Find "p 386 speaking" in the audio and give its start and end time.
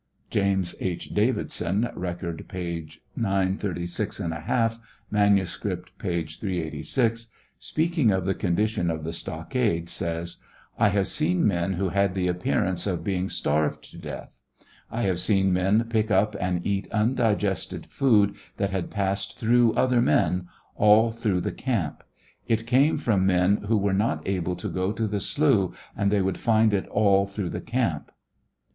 5.99-8.09